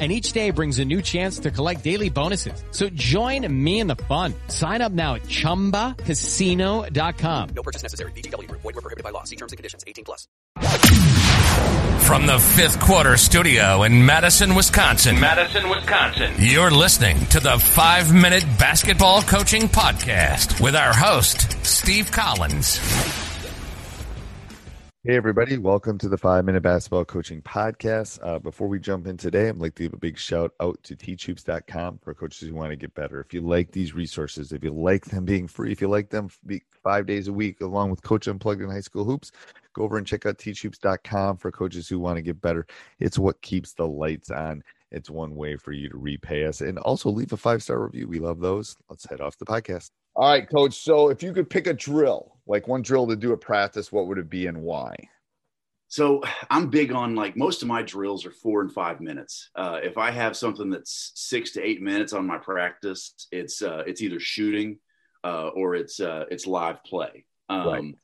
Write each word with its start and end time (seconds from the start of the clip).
and 0.00 0.10
each 0.10 0.32
day 0.32 0.50
brings 0.50 0.78
a 0.78 0.84
new 0.86 1.02
chance 1.02 1.40
to 1.40 1.50
collect 1.50 1.84
daily 1.84 2.08
bonuses. 2.08 2.64
So 2.70 2.88
join 2.88 3.46
me 3.52 3.80
in 3.80 3.86
the 3.86 3.96
fun. 3.96 4.32
Sign 4.48 4.80
up 4.80 4.92
now 4.92 5.16
at 5.16 5.24
ChumbaCasino.com. 5.24 7.48
No 7.54 7.62
purchase 7.62 7.82
necessary. 7.82 8.12
VGW. 8.12 8.50
Void 8.50 8.64
were 8.64 8.72
prohibited 8.72 9.04
by 9.04 9.10
law. 9.10 9.24
See 9.24 9.36
terms 9.36 9.52
and 9.52 9.58
conditions. 9.58 9.84
18 9.86 10.04
plus. 10.06 10.26
From 12.06 12.26
the 12.26 12.38
fifth 12.38 12.80
quarter 12.80 13.16
studio 13.16 13.84
in 13.84 14.04
Madison, 14.04 14.54
Wisconsin. 14.56 15.20
Madison, 15.20 15.68
Wisconsin. 15.68 16.34
You're 16.38 16.70
listening 16.70 17.24
to 17.26 17.38
the 17.38 17.58
five 17.58 18.12
minute 18.12 18.44
basketball 18.58 19.22
coaching 19.22 19.68
podcast 19.68 20.60
with 20.60 20.74
our 20.74 20.92
host, 20.92 21.64
Steve 21.64 22.10
Collins. 22.10 22.80
Hey, 25.02 25.16
everybody. 25.16 25.56
Welcome 25.56 25.96
to 25.96 26.10
the 26.10 26.18
Five 26.18 26.44
Minute 26.44 26.62
Basketball 26.62 27.06
Coaching 27.06 27.40
Podcast. 27.40 28.18
Uh, 28.22 28.38
before 28.38 28.68
we 28.68 28.78
jump 28.78 29.06
in 29.06 29.16
today, 29.16 29.48
I'd 29.48 29.56
like 29.56 29.74
to 29.76 29.84
give 29.84 29.94
a 29.94 29.96
big 29.96 30.18
shout 30.18 30.52
out 30.60 30.78
to 30.82 30.94
teachhoops.com 30.94 32.00
for 32.02 32.12
coaches 32.12 32.46
who 32.46 32.54
want 32.54 32.68
to 32.68 32.76
get 32.76 32.94
better. 32.94 33.18
If 33.18 33.32
you 33.32 33.40
like 33.40 33.72
these 33.72 33.94
resources, 33.94 34.52
if 34.52 34.62
you 34.62 34.72
like 34.72 35.06
them 35.06 35.24
being 35.24 35.48
free, 35.48 35.72
if 35.72 35.80
you 35.80 35.88
like 35.88 36.10
them 36.10 36.28
five 36.84 37.06
days 37.06 37.28
a 37.28 37.32
week, 37.32 37.62
along 37.62 37.88
with 37.88 38.02
Coach 38.02 38.28
Unplugged 38.28 38.60
in 38.60 38.68
High 38.68 38.80
School 38.80 39.04
Hoops, 39.04 39.32
go 39.72 39.84
over 39.84 39.96
and 39.96 40.06
check 40.06 40.26
out 40.26 40.36
teachhoops.com 40.36 41.38
for 41.38 41.50
coaches 41.50 41.88
who 41.88 41.98
want 41.98 42.16
to 42.16 42.22
get 42.22 42.38
better. 42.42 42.66
It's 42.98 43.18
what 43.18 43.40
keeps 43.40 43.72
the 43.72 43.88
lights 43.88 44.30
on. 44.30 44.62
It's 44.90 45.08
one 45.08 45.34
way 45.34 45.56
for 45.56 45.72
you 45.72 45.88
to 45.88 45.96
repay 45.96 46.44
us 46.44 46.60
and 46.60 46.78
also 46.78 47.08
leave 47.08 47.32
a 47.32 47.38
five 47.38 47.62
star 47.62 47.82
review. 47.82 48.06
We 48.06 48.18
love 48.18 48.40
those. 48.40 48.76
Let's 48.90 49.08
head 49.08 49.22
off 49.22 49.38
the 49.38 49.46
podcast. 49.46 49.92
All 50.14 50.28
right, 50.28 50.46
coach. 50.46 50.74
So 50.74 51.08
if 51.08 51.22
you 51.22 51.32
could 51.32 51.48
pick 51.48 51.66
a 51.66 51.72
drill, 51.72 52.36
like 52.50 52.66
one 52.66 52.82
drill 52.82 53.06
to 53.06 53.14
do 53.14 53.32
a 53.32 53.36
practice, 53.36 53.92
what 53.92 54.08
would 54.08 54.18
it 54.18 54.28
be 54.28 54.48
and 54.48 54.60
why? 54.60 54.96
So 55.86 56.20
I'm 56.50 56.68
big 56.68 56.92
on 56.92 57.14
like 57.14 57.36
most 57.36 57.62
of 57.62 57.68
my 57.68 57.82
drills 57.82 58.26
are 58.26 58.32
four 58.32 58.60
and 58.60 58.72
five 58.72 59.00
minutes. 59.00 59.50
Uh, 59.54 59.78
if 59.82 59.96
I 59.96 60.10
have 60.10 60.36
something 60.36 60.68
that's 60.68 61.12
six 61.14 61.52
to 61.52 61.62
eight 61.62 61.80
minutes 61.80 62.12
on 62.12 62.26
my 62.26 62.38
practice, 62.38 63.14
it's 63.30 63.62
uh, 63.62 63.84
it's 63.86 64.02
either 64.02 64.18
shooting 64.18 64.78
uh, 65.22 65.48
or 65.48 65.76
it's 65.76 66.00
uh, 66.00 66.24
it's 66.30 66.46
live 66.46 66.82
play. 66.84 67.24
Um, 67.48 67.68
right. 67.68 67.94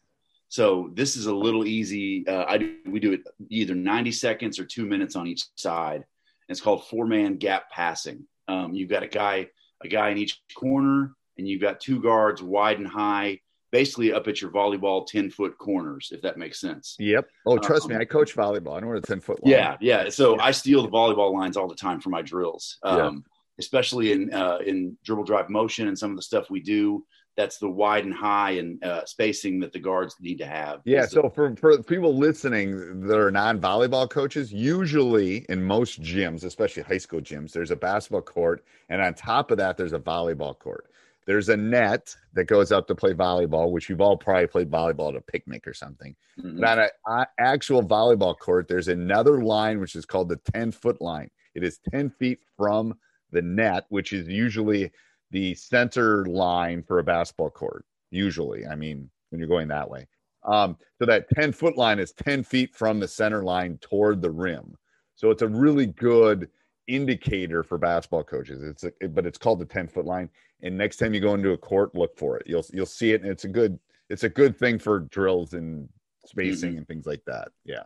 So 0.48 0.90
this 0.94 1.16
is 1.16 1.26
a 1.26 1.34
little 1.34 1.66
easy. 1.66 2.26
Uh, 2.26 2.44
I 2.46 2.58
do, 2.58 2.76
we 2.86 3.00
do 3.00 3.14
it 3.14 3.22
either 3.50 3.74
90 3.74 4.12
seconds 4.12 4.60
or 4.60 4.64
two 4.64 4.86
minutes 4.86 5.16
on 5.16 5.26
each 5.26 5.44
side. 5.56 6.04
It's 6.48 6.60
called 6.60 6.86
four 6.86 7.04
man 7.06 7.36
gap 7.36 7.68
passing. 7.70 8.26
Um, 8.46 8.74
you've 8.74 8.90
got 8.90 9.02
a 9.02 9.08
guy 9.08 9.48
a 9.82 9.88
guy 9.88 10.10
in 10.10 10.18
each 10.18 10.40
corner 10.56 11.16
and 11.36 11.48
you've 11.48 11.60
got 11.60 11.80
two 11.80 12.00
guards 12.00 12.42
wide 12.42 12.78
and 12.78 12.86
high, 12.86 13.40
basically 13.72 14.12
up 14.12 14.28
at 14.28 14.40
your 14.40 14.50
volleyball 14.50 15.06
10 15.06 15.30
foot 15.30 15.58
corners, 15.58 16.10
if 16.12 16.22
that 16.22 16.38
makes 16.38 16.60
sense. 16.60 16.96
Yep. 16.98 17.28
Oh, 17.46 17.58
trust 17.58 17.84
um, 17.84 17.90
me, 17.90 17.96
I 17.96 18.04
coach 18.04 18.34
volleyball. 18.34 18.76
I 18.76 18.80
know 18.80 18.88
what 18.88 18.98
a 18.98 19.00
10 19.00 19.20
foot 19.20 19.44
line. 19.44 19.52
Yeah. 19.52 19.76
Yeah. 19.80 20.08
So 20.08 20.36
yeah. 20.36 20.44
I 20.44 20.50
steal 20.52 20.82
the 20.82 20.88
volleyball 20.88 21.32
lines 21.32 21.56
all 21.56 21.68
the 21.68 21.74
time 21.74 22.00
for 22.00 22.10
my 22.10 22.22
drills, 22.22 22.78
um, 22.82 22.98
yeah. 22.98 23.10
especially 23.58 24.12
in, 24.12 24.32
uh, 24.32 24.58
in 24.64 24.96
dribble 25.04 25.24
drive 25.24 25.50
motion 25.50 25.88
and 25.88 25.98
some 25.98 26.10
of 26.10 26.16
the 26.16 26.22
stuff 26.22 26.50
we 26.50 26.60
do. 26.60 27.04
That's 27.36 27.58
the 27.58 27.68
wide 27.68 28.06
and 28.06 28.14
high 28.14 28.52
and 28.52 28.82
uh, 28.82 29.04
spacing 29.04 29.60
that 29.60 29.70
the 29.70 29.78
guards 29.78 30.16
need 30.20 30.38
to 30.38 30.46
have. 30.46 30.80
Yeah. 30.86 31.04
So 31.04 31.28
for, 31.28 31.54
for 31.56 31.82
people 31.82 32.16
listening 32.16 33.02
that 33.02 33.18
are 33.18 33.30
non 33.30 33.60
volleyball 33.60 34.08
coaches, 34.08 34.50
usually 34.50 35.44
in 35.50 35.62
most 35.62 36.00
gyms, 36.00 36.44
especially 36.44 36.84
high 36.84 36.96
school 36.96 37.20
gyms, 37.20 37.52
there's 37.52 37.70
a 37.70 37.76
basketball 37.76 38.22
court. 38.22 38.64
And 38.88 39.02
on 39.02 39.12
top 39.12 39.50
of 39.50 39.58
that, 39.58 39.76
there's 39.76 39.92
a 39.92 39.98
volleyball 39.98 40.58
court. 40.58 40.86
There's 41.26 41.48
a 41.48 41.56
net 41.56 42.14
that 42.34 42.44
goes 42.44 42.70
up 42.70 42.86
to 42.86 42.94
play 42.94 43.12
volleyball, 43.12 43.72
which 43.72 43.88
you've 43.88 44.00
all 44.00 44.16
probably 44.16 44.46
played 44.46 44.70
volleyball 44.70 45.10
at 45.10 45.16
a 45.16 45.20
picnic 45.20 45.66
or 45.66 45.74
something. 45.74 46.14
Mm-hmm. 46.38 46.60
But 46.60 46.92
on 47.04 47.20
an 47.20 47.26
actual 47.38 47.82
volleyball 47.82 48.38
court, 48.38 48.68
there's 48.68 48.88
another 48.88 49.42
line 49.42 49.80
which 49.80 49.96
is 49.96 50.06
called 50.06 50.28
the 50.28 50.40
10 50.52 50.70
foot 50.70 51.00
line. 51.00 51.30
It 51.54 51.64
is 51.64 51.80
10 51.90 52.10
feet 52.10 52.38
from 52.56 52.94
the 53.32 53.42
net, 53.42 53.86
which 53.88 54.12
is 54.12 54.28
usually 54.28 54.92
the 55.32 55.54
center 55.54 56.24
line 56.26 56.82
for 56.82 57.00
a 57.00 57.04
basketball 57.04 57.50
court. 57.50 57.84
Usually, 58.10 58.64
I 58.66 58.76
mean, 58.76 59.10
when 59.30 59.40
you're 59.40 59.48
going 59.48 59.68
that 59.68 59.90
way. 59.90 60.06
Um, 60.44 60.76
so 61.00 61.06
that 61.06 61.28
10 61.30 61.52
foot 61.52 61.76
line 61.76 61.98
is 61.98 62.12
10 62.12 62.44
feet 62.44 62.74
from 62.74 63.00
the 63.00 63.08
center 63.08 63.42
line 63.42 63.78
toward 63.78 64.22
the 64.22 64.30
rim. 64.30 64.76
So 65.16 65.30
it's 65.30 65.42
a 65.42 65.48
really 65.48 65.86
good 65.86 66.48
indicator 66.86 67.64
for 67.64 67.78
basketball 67.78 68.22
coaches. 68.22 68.62
It's 68.62 68.84
a, 68.84 69.08
but 69.08 69.26
it's 69.26 69.38
called 69.38 69.58
the 69.58 69.64
10 69.64 69.88
foot 69.88 70.04
line. 70.04 70.28
And 70.62 70.76
next 70.76 70.96
time 70.96 71.14
you 71.14 71.20
go 71.20 71.34
into 71.34 71.52
a 71.52 71.58
court, 71.58 71.94
look 71.94 72.16
for 72.16 72.36
it. 72.38 72.46
You'll 72.46 72.64
you'll 72.72 72.86
see 72.86 73.12
it, 73.12 73.22
and 73.22 73.30
it's 73.30 73.44
a 73.44 73.48
good 73.48 73.78
it's 74.08 74.24
a 74.24 74.28
good 74.28 74.58
thing 74.58 74.78
for 74.78 75.00
drills 75.00 75.52
and 75.52 75.88
spacing 76.24 76.70
mm-hmm. 76.70 76.78
and 76.78 76.88
things 76.88 77.06
like 77.06 77.24
that. 77.26 77.48
Yeah. 77.64 77.82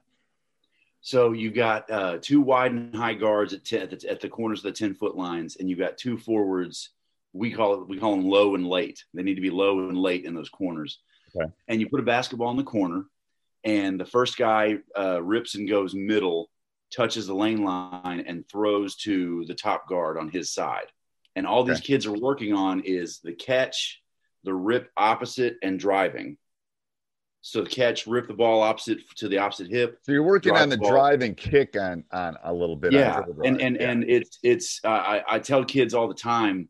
So 1.03 1.32
you 1.32 1.50
got 1.50 1.91
uh, 1.91 2.19
two 2.20 2.41
wide 2.41 2.72
and 2.72 2.94
high 2.94 3.14
guards 3.14 3.54
at, 3.54 3.64
ten, 3.64 3.82
at, 3.82 3.91
the, 3.91 4.10
at 4.10 4.20
the 4.20 4.28
corners 4.28 4.58
of 4.58 4.64
the 4.64 4.78
10 4.78 4.94
foot 4.94 5.16
lines, 5.16 5.56
and 5.56 5.69
you 5.69 5.76
got 5.76 5.97
two 5.97 6.19
forwards. 6.19 6.91
We 7.32 7.53
call 7.53 7.75
it 7.75 7.88
we 7.88 7.98
call 7.98 8.12
them 8.12 8.28
low 8.28 8.54
and 8.54 8.66
late. 8.66 9.04
They 9.14 9.22
need 9.22 9.37
to 9.37 9.41
be 9.41 9.50
low 9.50 9.88
and 9.88 9.97
late 9.97 10.25
in 10.25 10.34
those 10.34 10.48
corners. 10.48 11.00
Okay. 11.34 11.50
And 11.69 11.81
you 11.81 11.88
put 11.88 12.00
a 12.00 12.04
basketball 12.04 12.50
in 12.50 12.56
the 12.56 12.64
corner, 12.64 13.04
and 13.64 13.98
the 13.98 14.04
first 14.04 14.37
guy 14.37 14.78
uh, 14.98 15.22
rips 15.22 15.54
and 15.54 15.69
goes 15.69 15.94
middle 15.94 16.50
touches 16.91 17.28
the 17.28 17.34
lane 17.34 17.64
line 17.64 18.25
and 18.26 18.48
throws 18.48 18.97
to 18.97 19.44
the 19.47 19.54
top 19.54 19.88
guard 19.88 20.19
on 20.19 20.28
his 20.28 20.52
side. 20.52 20.87
And 21.40 21.46
all 21.46 21.64
these 21.64 21.80
kids 21.80 22.04
are 22.04 22.12
working 22.12 22.52
on 22.52 22.82
is 22.84 23.20
the 23.24 23.32
catch, 23.32 24.02
the 24.44 24.52
rip 24.52 24.90
opposite, 24.94 25.56
and 25.62 25.80
driving. 25.80 26.36
So 27.40 27.64
catch, 27.64 28.06
rip 28.06 28.28
the 28.28 28.34
ball 28.34 28.62
opposite 28.62 28.98
to 29.16 29.26
the 29.26 29.38
opposite 29.38 29.70
hip. 29.70 29.96
So 30.02 30.12
you're 30.12 30.22
working 30.22 30.54
on 30.54 30.69
the, 30.69 30.76
the 30.76 30.87
driving 30.87 31.34
kick 31.34 31.78
on 31.81 32.04
on 32.12 32.37
a 32.44 32.52
little 32.52 32.76
bit. 32.76 32.92
Yeah, 32.92 33.22
and 33.42 33.58
and 33.58 33.78
yeah. 33.81 33.90
and 33.90 34.04
it's 34.04 34.38
it's 34.42 34.81
uh, 34.84 34.88
I, 34.88 35.22
I 35.26 35.38
tell 35.38 35.64
kids 35.64 35.94
all 35.94 36.08
the 36.08 36.14
time, 36.14 36.69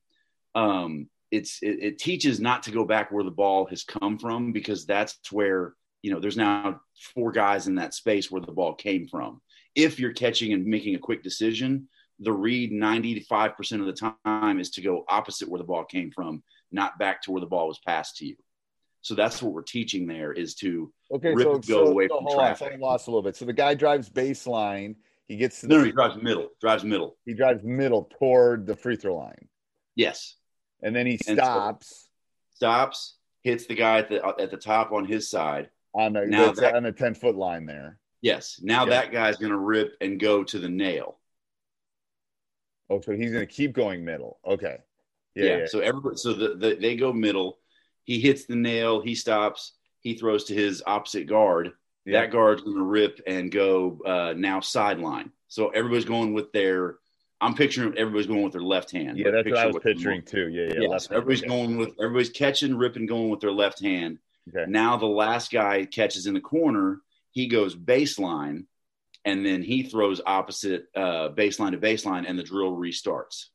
um, 0.54 1.08
it's 1.32 1.58
it, 1.62 1.78
it 1.82 1.98
teaches 1.98 2.38
not 2.38 2.62
to 2.62 2.70
go 2.70 2.84
back 2.84 3.10
where 3.10 3.24
the 3.24 3.32
ball 3.32 3.66
has 3.66 3.82
come 3.82 4.18
from 4.18 4.52
because 4.52 4.86
that's 4.86 5.18
where 5.32 5.74
you 6.02 6.12
know 6.12 6.20
there's 6.20 6.36
now 6.36 6.80
four 7.12 7.32
guys 7.32 7.66
in 7.66 7.74
that 7.74 7.92
space 7.92 8.30
where 8.30 8.40
the 8.40 8.52
ball 8.52 8.74
came 8.74 9.08
from 9.08 9.40
if 9.74 9.98
you're 9.98 10.12
catching 10.12 10.52
and 10.52 10.64
making 10.64 10.94
a 10.94 11.00
quick 11.00 11.24
decision, 11.24 11.88
the 12.20 12.32
read 12.32 12.70
95% 12.70 13.80
of 13.80 13.86
the 13.86 14.10
time 14.26 14.60
is 14.60 14.70
to 14.70 14.82
go 14.82 15.04
opposite 15.08 15.48
where 15.48 15.58
the 15.58 15.64
ball 15.64 15.84
came 15.84 16.10
from, 16.10 16.42
not 16.70 16.98
back 16.98 17.22
to 17.22 17.32
where 17.32 17.40
the 17.40 17.46
ball 17.46 17.66
was 17.66 17.78
passed 17.78 18.18
to 18.18 18.26
you. 18.26 18.36
So 19.02 19.14
that's 19.14 19.42
what 19.42 19.54
we're 19.54 19.62
teaching 19.62 20.06
there 20.06 20.32
is 20.32 20.54
to 20.56 20.92
okay, 21.10 21.32
rip 21.32 21.46
so, 21.46 21.58
go 21.58 21.84
so, 21.84 21.86
away 21.86 22.08
so 22.08 22.18
from 22.18 22.38
traffic. 22.38 22.74
On, 22.74 22.80
lost 22.80 23.08
a 23.08 23.10
little 23.10 23.22
bit. 23.22 23.36
So 23.36 23.46
the 23.46 23.54
guy 23.54 23.74
drives 23.74 24.10
baseline. 24.10 24.96
He 25.26 25.36
gets 25.36 25.60
to 25.60 25.66
the 25.68 25.78
no, 25.78 25.84
he 25.84 25.92
drives 25.92 26.16
middle. 26.22 26.48
Drives 26.60 26.84
middle. 26.84 27.16
He 27.24 27.32
drives 27.32 27.62
middle 27.64 28.10
toward 28.18 28.66
the 28.66 28.76
free 28.76 28.96
throw 28.96 29.16
line. 29.16 29.48
Yes. 29.96 30.36
And 30.82 30.94
then 30.94 31.06
he 31.06 31.16
stops. 31.16 31.88
So 31.88 32.56
stops, 32.56 33.16
hits 33.42 33.66
the 33.66 33.74
guy 33.74 33.98
at 33.98 34.10
the 34.10 34.22
at 34.38 34.50
the 34.50 34.58
top 34.58 34.92
on 34.92 35.06
his 35.06 35.30
side 35.30 35.70
on 35.94 36.12
the 36.12 36.26
Now 36.26 36.52
that- 36.52 36.74
on 36.74 36.82
the 36.82 36.92
ten 36.92 37.14
foot 37.14 37.36
line 37.36 37.64
there. 37.64 37.98
Yes. 38.20 38.60
Now 38.62 38.84
Yeah. 38.84 38.90
that 38.90 39.12
guy's 39.12 39.36
going 39.38 39.52
to 39.52 39.58
rip 39.58 39.94
and 40.02 40.20
go 40.20 40.44
to 40.44 40.58
the 40.58 40.68
nail. 40.68 41.19
Oh, 42.90 43.00
so 43.00 43.12
he's 43.12 43.32
gonna 43.32 43.46
keep 43.46 43.72
going 43.72 44.04
middle. 44.04 44.38
Okay. 44.46 44.78
Yeah. 45.34 45.44
Yeah. 45.44 45.56
yeah. 45.58 45.66
So 45.66 45.80
everybody, 45.80 46.16
so 46.16 46.32
the, 46.32 46.54
the 46.56 46.74
they 46.74 46.96
go 46.96 47.12
middle. 47.12 47.58
He 48.04 48.20
hits 48.20 48.46
the 48.46 48.56
nail. 48.56 49.00
He 49.00 49.14
stops. 49.14 49.72
He 50.00 50.14
throws 50.14 50.44
to 50.44 50.54
his 50.54 50.82
opposite 50.86 51.26
guard. 51.26 51.72
Yeah. 52.04 52.20
That 52.20 52.32
guard's 52.32 52.62
going 52.62 52.78
to 52.78 52.82
rip 52.82 53.20
and 53.26 53.52
go 53.52 54.00
uh, 54.04 54.34
now 54.36 54.60
sideline. 54.60 55.30
So 55.48 55.68
everybody's 55.68 56.06
going 56.06 56.32
with 56.34 56.50
their. 56.52 56.96
I'm 57.42 57.54
picturing 57.54 57.96
everybody's 57.96 58.26
going 58.26 58.42
with 58.42 58.52
their 58.52 58.62
left 58.62 58.90
hand. 58.90 59.16
Yeah, 59.16 59.30
that's 59.30 59.48
what 59.48 59.58
I 59.58 59.66
was 59.66 59.78
picturing 59.82 60.22
too. 60.22 60.48
Yeah, 60.48 60.74
yeah. 60.74 60.88
Yeah, 60.90 60.98
so 60.98 61.14
everybody's 61.14 61.42
going 61.42 61.78
with 61.78 61.90
everybody's 61.98 62.30
catching, 62.30 62.76
ripping, 62.76 63.06
going 63.06 63.30
with 63.30 63.40
their 63.40 63.52
left 63.52 63.80
hand. 63.80 64.18
Okay. 64.48 64.70
Now 64.70 64.96
the 64.96 65.06
last 65.06 65.50
guy 65.50 65.84
catches 65.84 66.26
in 66.26 66.34
the 66.34 66.40
corner, 66.40 67.00
he 67.30 67.46
goes 67.46 67.74
baseline, 67.76 68.64
and 69.24 69.44
then 69.44 69.62
he 69.62 69.82
throws 69.82 70.20
opposite 70.24 70.86
uh, 70.96 71.28
baseline 71.30 71.72
to 71.72 71.78
baseline, 71.78 72.24
and 72.28 72.38
the 72.38 72.42
drill 72.42 72.72
restarts. 72.72 73.46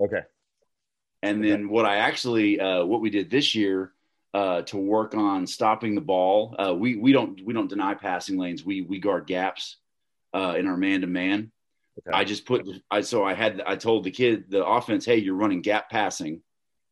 Okay. 0.00 0.22
And 1.22 1.40
Okay. 1.40 1.50
then 1.50 1.68
what 1.68 1.84
I 1.84 1.96
actually 1.96 2.58
uh, 2.60 2.84
what 2.84 3.00
we 3.00 3.10
did 3.10 3.30
this 3.30 3.54
year 3.54 3.92
uh, 4.32 4.62
to 4.62 4.76
work 4.76 5.14
on 5.14 5.46
stopping 5.46 5.94
the 5.94 6.00
ball, 6.00 6.54
uh, 6.58 6.74
we 6.74 6.96
we 6.96 7.12
don't 7.12 7.44
we 7.44 7.52
don't 7.52 7.68
deny 7.68 7.94
passing 7.94 8.38
lanes. 8.38 8.64
We 8.64 8.82
we 8.82 8.98
guard 8.98 9.26
gaps 9.26 9.76
uh, 10.32 10.54
in 10.58 10.66
our 10.66 10.76
man 10.76 11.02
to 11.02 11.06
man. 11.06 11.52
I 12.10 12.24
just 12.24 12.46
put 12.46 12.66
I 12.90 13.02
so 13.02 13.24
I 13.24 13.34
had 13.34 13.60
I 13.66 13.76
told 13.76 14.04
the 14.04 14.10
kid 14.10 14.44
the 14.48 14.64
offense, 14.64 15.04
hey, 15.04 15.16
you're 15.18 15.34
running 15.34 15.60
gap 15.60 15.90
passing, 15.90 16.40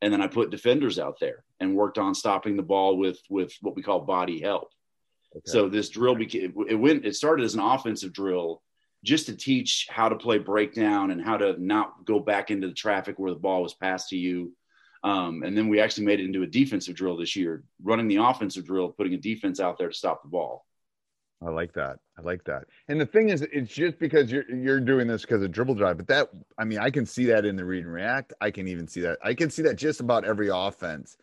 and 0.01 0.13
then 0.13 0.21
I 0.21 0.27
put 0.27 0.51
defenders 0.51 0.99
out 0.99 1.19
there 1.19 1.43
and 1.59 1.75
worked 1.75 1.97
on 1.97 2.13
stopping 2.13 2.55
the 2.57 2.63
ball 2.63 2.97
with 2.97 3.19
with 3.29 3.51
what 3.61 3.75
we 3.75 3.81
call 3.81 4.01
body 4.01 4.39
help. 4.39 4.69
Okay. 5.35 5.43
So 5.45 5.69
this 5.69 5.89
drill 5.89 6.15
became 6.15 6.53
it 6.67 6.75
went 6.75 7.05
it 7.05 7.15
started 7.15 7.45
as 7.45 7.53
an 7.53 7.59
offensive 7.59 8.13
drill 8.13 8.61
just 9.03 9.27
to 9.27 9.35
teach 9.35 9.87
how 9.89 10.09
to 10.09 10.15
play 10.15 10.37
breakdown 10.37 11.11
and 11.11 11.21
how 11.21 11.37
to 11.37 11.55
not 11.63 12.05
go 12.05 12.19
back 12.19 12.51
into 12.51 12.67
the 12.67 12.73
traffic 12.73 13.17
where 13.17 13.31
the 13.31 13.39
ball 13.39 13.63
was 13.63 13.73
passed 13.73 14.09
to 14.09 14.17
you. 14.17 14.53
Um, 15.03 15.43
and 15.43 15.57
then 15.57 15.69
we 15.69 15.79
actually 15.79 16.05
made 16.05 16.19
it 16.19 16.25
into 16.25 16.43
a 16.43 16.47
defensive 16.47 16.95
drill 16.95 17.15
this 17.15 17.35
year, 17.35 17.63
running 17.81 18.09
the 18.09 18.17
offensive 18.17 18.65
drill, 18.65 18.89
putting 18.89 19.13
a 19.13 19.17
defense 19.17 19.61
out 19.61 19.77
there 19.77 19.87
to 19.87 19.93
stop 19.93 20.23
the 20.23 20.29
ball. 20.29 20.65
I 21.41 21.49
like 21.49 21.71
that. 21.73 21.99
I 22.17 22.21
like 22.21 22.43
that. 22.45 22.65
And 22.89 22.99
the 22.99 23.05
thing 23.05 23.29
is, 23.29 23.41
it's 23.41 23.73
just 23.73 23.97
because 23.97 24.29
you're 24.29 24.49
you're 24.53 24.81
doing 24.81 25.07
this 25.07 25.21
because 25.21 25.41
of 25.41 25.51
dribble 25.51 25.75
drive, 25.75 25.95
but 25.95 26.07
that 26.07 26.29
I 26.57 26.65
mean, 26.65 26.79
I 26.79 26.89
can 26.89 27.05
see 27.05 27.25
that 27.27 27.45
in 27.45 27.55
the 27.55 27.63
read 27.63 27.85
and 27.85 27.93
react. 27.93 28.33
I 28.41 28.51
can 28.51 28.67
even 28.67 28.87
see 28.87 28.99
that. 29.01 29.19
I 29.23 29.33
can 29.33 29.49
see 29.49 29.61
that 29.61 29.75
just 29.75 30.01
about 30.01 30.25
every 30.25 30.49
offense. 30.49 31.17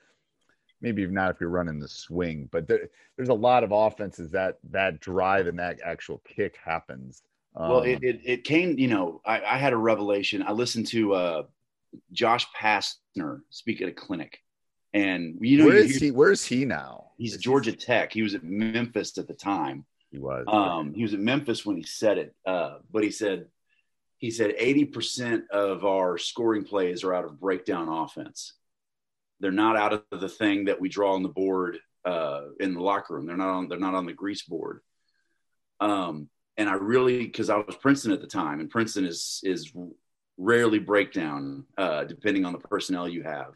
Maybe 0.81 1.07
not 1.07 1.31
if 1.31 1.41
you're 1.41 1.49
running 1.51 1.79
the 1.81 1.89
swing, 1.89 2.49
but 2.53 2.69
there, 2.69 2.89
there's 3.17 3.31
a 3.31 3.35
lot 3.35 3.65
of 3.65 3.73
offenses 3.73 4.31
that 4.33 4.59
that 4.71 5.01
drive 5.01 5.47
and 5.47 5.59
that 5.59 5.81
actual 5.85 6.21
kick 6.27 6.57
happens. 6.63 7.23
well, 7.55 7.81
Um, 7.81 7.87
it, 7.87 8.03
it, 8.03 8.21
it 8.25 8.45
came, 8.45 8.79
you 8.79 8.89
know, 8.89 9.21
I, 9.25 9.41
I 9.43 9.57
had 9.59 9.73
a 9.73 9.77
revelation. 9.79 10.43
I 10.47 10.53
listened 10.53 10.87
to 10.89 11.15
uh, 11.15 11.43
Josh 12.13 12.47
Pastner 12.55 13.41
speak 13.49 13.81
at 13.81 13.89
a 13.89 13.93
clinic, 13.93 14.39
and 14.93 15.39
you 15.41 15.59
know, 15.59 15.67
where 15.67 15.77
is 15.77 15.97
he? 15.97 16.11
Where 16.11 16.31
is 16.31 16.45
he 16.45 16.65
now? 16.67 17.13
he's 17.17 17.33
Is 17.33 17.39
he- 17.39 17.43
Georgia 17.45 17.73
Tech. 17.73 18.13
He 18.13 18.23
was 18.23 18.35
at 18.35 18.45
Memphis 18.45 19.17
at 19.17 19.27
the 19.29 19.35
time. 19.35 19.87
He 20.11 20.19
was. 20.19 20.45
Um, 20.47 20.93
he 20.95 21.03
was 21.03 21.15
at 21.15 21.21
Memphis 21.21 21.65
when 21.65 21.77
he 21.77 21.83
said 21.83 22.19
it, 22.19 22.35
uh, 22.47 22.79
but 22.93 23.03
he 23.03 23.11
said 23.11 23.47
he 24.19 24.31
said 24.31 24.55
eighty 24.59 24.85
percent 24.85 25.45
of 25.51 25.85
our 25.87 26.19
scoring 26.19 26.65
plays 26.65 27.03
are 27.03 27.15
out 27.15 27.25
of 27.25 27.41
breakdown 27.41 27.89
offense. 27.89 28.53
They're 29.41 29.51
not 29.53 29.77
out 29.77 29.93
of 29.93 30.21
the 30.21 30.29
thing 30.29 30.65
that 30.67 30.81
we 30.81 30.89
draw 30.89 31.15
on 31.15 31.23
the 31.23 31.29
board 31.29 31.79
uh, 32.05 32.43
in 32.61 32.75
the 32.75 32.81
locker 32.81 33.15
room. 33.15 33.27
They're 33.27 33.37
not 33.37 33.49
on. 33.49 33.69
They're 33.69 33.79
not 33.79 33.95
on 33.95 34.07
the 34.07 34.13
grease 34.13 34.43
board. 34.43 34.81
Um, 35.81 36.29
and 36.57 36.69
I 36.69 36.75
really, 36.75 37.27
because 37.27 37.51
I 37.51 37.57
was 37.57 37.77
Princeton 37.77 38.13
at 38.13 38.21
the 38.21 38.27
time, 38.27 38.61
and 38.61 38.71
Princeton 38.71 39.05
is 39.05 39.41
is 39.45 39.73
rarely 40.39 40.79
breakdown, 40.79 41.65
uh, 41.77 42.05
depending 42.05 42.45
on 42.45 42.53
the 42.53 42.59
personnel 42.59 43.09
you 43.09 43.23
have, 43.23 43.55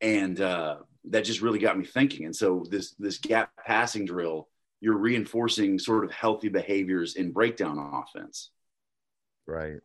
and 0.00 0.40
uh, 0.40 0.76
that 1.06 1.24
just 1.24 1.40
really 1.40 1.58
got 1.58 1.78
me 1.78 1.84
thinking. 1.84 2.26
And 2.26 2.36
so 2.36 2.64
this 2.70 2.94
this 2.98 3.18
gap 3.18 3.50
passing 3.66 4.04
drill 4.04 4.48
you're 4.82 4.98
reinforcing 4.98 5.78
sort 5.78 6.04
of 6.04 6.10
healthy 6.10 6.48
behaviors 6.48 7.14
in 7.14 7.30
breakdown 7.30 7.78
offense. 7.78 8.50
Right. 9.46 9.78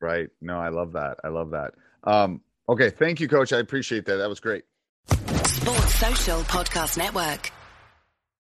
Right. 0.00 0.28
No, 0.40 0.58
I 0.60 0.68
love 0.68 0.92
that. 0.92 1.18
I 1.24 1.28
love 1.28 1.50
that. 1.50 1.74
Um, 2.04 2.40
okay. 2.68 2.90
Thank 2.90 3.20
you, 3.20 3.28
coach. 3.28 3.52
I 3.52 3.58
appreciate 3.58 4.06
that. 4.06 4.16
That 4.16 4.28
was 4.28 4.40
great. 4.40 4.64
Sports 5.08 5.94
Social 5.96 6.40
Podcast 6.42 6.96
Network. 6.98 7.50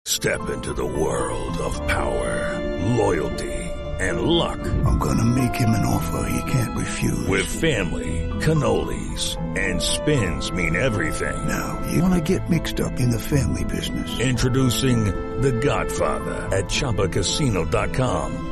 Step 0.05 0.51
into 0.51 0.73
the 0.75 0.85
world 0.85 1.57
of 1.59 1.75
power, 1.87 2.59
loyalty, 2.97 3.53
and 4.01 4.23
luck. 4.23 4.59
I'm 4.85 4.99
gonna 4.99 5.25
make 5.25 5.55
him 5.55 5.71
an 5.71 5.87
offer 5.87 6.29
he 6.29 6.51
can't 6.51 6.77
refuse. 6.77 7.29
With 7.29 7.47
family, 7.47 8.29
cannolis, 8.41 9.37
and 9.57 9.81
spins 9.81 10.51
mean 10.51 10.75
everything. 10.75 11.47
Now, 11.47 11.81
you 11.93 12.03
wanna 12.03 12.21
get 12.21 12.51
mixed 12.51 12.81
up 12.81 12.99
in 12.99 13.11
the 13.11 13.19
family 13.19 13.65
business. 13.65 14.19
Introducing 14.19 15.05
The 15.41 15.53
Godfather 15.53 16.49
at 16.57 16.65
ChumbaCasino.com. 16.65 18.52